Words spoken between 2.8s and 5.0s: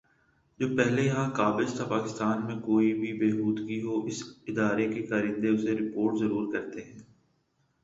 بھی بے ہودگی ہو اس ادارے